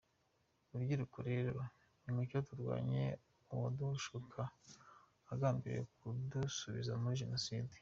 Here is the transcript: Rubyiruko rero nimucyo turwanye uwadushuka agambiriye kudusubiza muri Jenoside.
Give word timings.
Rubyiruko 0.69 1.17
rero 1.31 1.59
nimucyo 2.03 2.37
turwanye 2.47 3.03
uwadushuka 3.53 4.41
agambiriye 5.33 5.81
kudusubiza 5.97 6.93
muri 7.01 7.21
Jenoside. 7.23 7.73